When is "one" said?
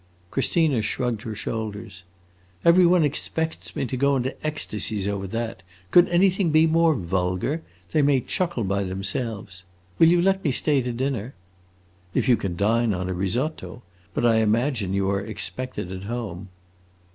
2.87-3.03